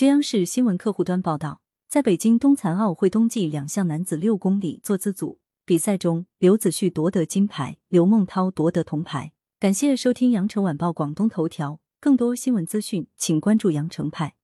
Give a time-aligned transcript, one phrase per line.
[0.00, 9.32] 据央视新闻客户端报道，在北京冬残奥会冬季两项男子六公里坐姿组比赛中，刘子旭夺得金牌，刘梦涛夺得铜牌。
[9.58, 14.36] 感谢收听羊城晚报广东头条，更多新闻资讯，请关注羊城派。